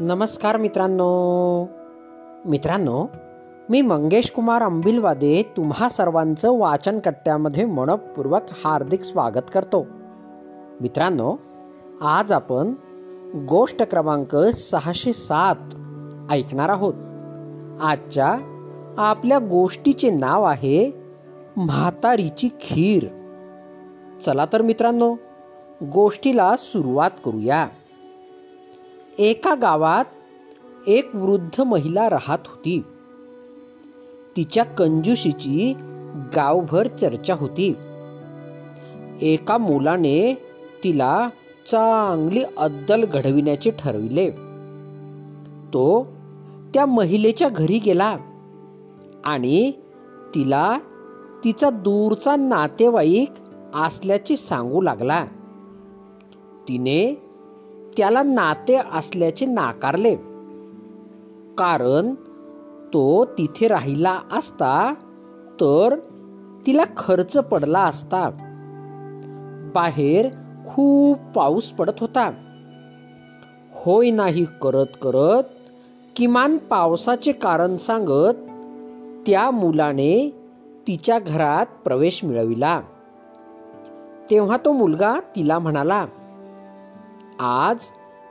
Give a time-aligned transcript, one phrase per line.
[0.00, 1.66] नमस्कार मित्रांनो.
[2.44, 3.06] मित्रांनो
[3.70, 9.86] मी मंगेश कुमार अंबिलवादे तुम्हा सर्वांचं वाचन कट्ट्यामध्ये मनपूर्वक हार्दिक स्वागत करतो.
[10.80, 11.36] मित्रांनो
[12.02, 12.74] आज आपण
[13.48, 15.56] गोष्ट क्रमांक सहाशे सात
[16.32, 16.94] ऐकणार आहोत.
[17.80, 18.36] आजच्या
[18.98, 20.92] आपल्या गोष्टीचे नाव आहे
[21.56, 23.06] म्हातारीची खीर.
[24.26, 25.14] चला तर मित्रांनो
[25.82, 27.68] गोष्टीला सुरुवात करूया.
[29.18, 30.04] एका गावात
[30.86, 32.82] एक वृद्ध महिला राहत होती.
[34.36, 35.74] तिच्या कंजुशीची
[36.34, 37.74] गावभर चर्चा होती.
[39.22, 40.42] एका मुलाने
[40.84, 41.28] तिला
[41.70, 44.30] चांगली अद्दल घडविण्याचे ठरविले.
[45.68, 46.06] तो
[46.74, 48.16] त्या महिलेच्या घरी गेला
[49.24, 49.72] आणि
[50.34, 50.78] तिला
[51.44, 53.32] तिचा दूरचा नातेवाईक
[53.74, 55.24] असल्याचे सांगू लागला.
[56.68, 57.27] तिने
[57.98, 60.14] त्याला नाते असल्याचे नाकारले.
[61.58, 62.14] कारण
[62.94, 64.94] तो तिथे राहिला असता
[65.60, 65.98] तर
[66.66, 68.30] तिला खर्च पडला असता.
[69.74, 70.28] बाहेर
[70.66, 72.30] खूप पाऊस पडत होता.
[73.74, 75.42] होय नाही करत करत
[76.16, 78.34] किमान पावसाचे कारण सांगत
[79.26, 80.40] त्या मुलाने
[80.86, 82.80] तिच्या घरात प्रवेश मिळविला.
[84.30, 86.06] तेव्हा तो मुलगा तिला म्हणाला
[87.40, 87.76] आज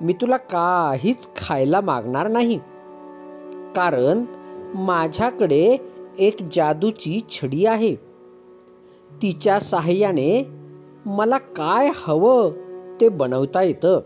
[0.00, 2.58] मी तुला काहीच खायला मागणार नाही.
[3.76, 4.24] कारण
[4.74, 5.76] माझ्याकडे
[6.18, 7.94] एक जादूची छडी आहे.
[9.22, 10.48] तिच्या साह्याने
[11.06, 12.50] मला काय हवं
[13.00, 14.00] ते बनवता येतं.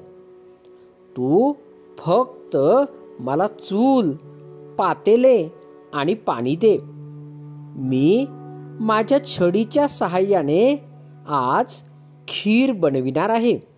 [1.11, 1.53] तू
[1.99, 2.57] फक्त
[3.21, 4.11] मला चूल
[4.79, 5.49] पातेले
[5.93, 6.79] आणि पाणी दे.
[7.77, 8.27] मी
[8.81, 10.85] माझ्या छडीच्या सहाय्याने
[11.29, 11.75] आज
[12.29, 13.70] खीर बनविणार आहे.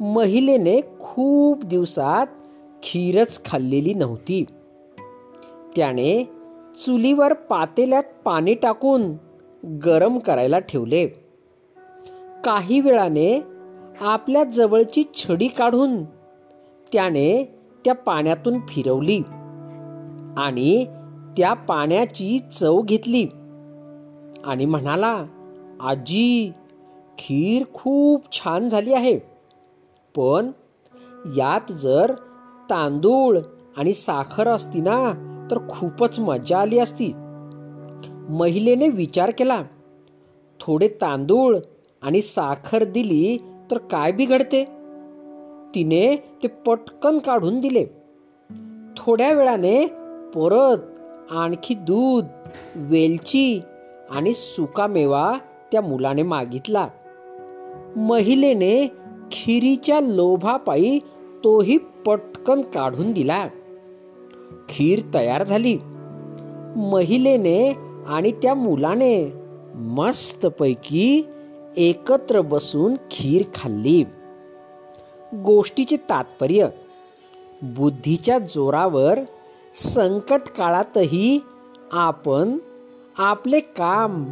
[0.00, 2.26] महिलेने खूप दिवसात
[2.82, 4.44] खीरच खाल्लेली नव्हती.
[5.76, 6.28] त्याने
[6.86, 9.12] चुलीवर पातेल्यात पाणी टाकून
[9.64, 11.06] गरम करायला ठेवले.
[12.44, 13.42] काही वेळाने
[14.00, 16.04] आपल्या जवळची छडी काढून
[16.92, 17.44] त्याने
[17.84, 19.20] त्या पाण्यातून फिरवली
[20.36, 20.84] आणि
[21.36, 23.24] त्या पाण्याची चव घेतली
[24.44, 25.24] आणि म्हणाला
[25.80, 26.52] आजी
[27.18, 29.29] खीर खूप छान झाली आहे.
[30.16, 30.50] पण
[31.36, 32.12] यात जर
[32.70, 33.38] तांदूळ
[33.76, 37.12] आणि साखर असती ना तर खूपच मजा आली असती.
[38.28, 39.62] महिलेने विचार केला
[40.60, 41.58] थोडे तांदूळ
[42.02, 43.38] आणि साखर दिली
[43.70, 44.64] तर काय बिघडते?
[45.74, 47.86] तिने ते पटकन काढून दिले.
[48.96, 49.86] थोड्या वेळाने
[50.34, 50.78] परत
[51.30, 52.24] आणखी दूध
[52.74, 53.60] वेलची
[54.10, 55.32] आणि सुकामेवा
[55.72, 56.88] त्या मुलाने मागितला.
[57.96, 58.99] महिलेने
[59.32, 60.98] खिरीच्या लोभापायी
[61.44, 63.48] तोही पटकन काढून दिला.
[64.68, 65.78] खीर तयार झाली.
[66.76, 67.76] महिलेने
[68.06, 69.32] आणि त्या मुलाने
[69.74, 71.22] मस्तपैकी
[71.76, 74.04] एकत्र बसून खीर खाल्ली.
[75.34, 76.68] गोष्टीचे तात्पर्य
[77.62, 79.18] बुद्धीच्या जोरावर
[79.74, 81.40] संकट काळातही
[81.92, 82.58] आपण
[83.18, 84.24] आपले काम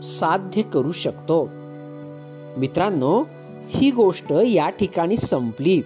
[0.00, 1.48] साध्य करू शकतो.
[2.56, 3.24] मित्रांनो
[3.68, 5.80] ही गोष्ट या ठिकाणी संपली.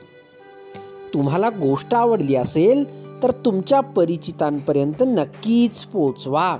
[1.15, 6.59] तुम्हाला गोष्ट आवडली असेल तर तुमच्या परिचितांपर्यंत नक्कीच पोचवा.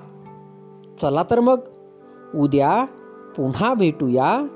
[1.01, 1.61] चला तर मग
[2.35, 2.85] उद्या
[3.37, 4.47] पुन्हा भेटूया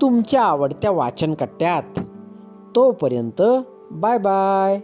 [0.00, 2.00] तुमच्या आवडत्या वाचन कट्ट्यात
[2.76, 3.42] तोपर्यंत
[3.90, 4.80] बाय बाय.